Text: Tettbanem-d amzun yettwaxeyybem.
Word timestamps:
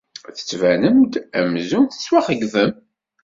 Tettbanem-d 0.35 1.13
amzun 1.39 1.85
yettwaxeyybem. 1.87 2.71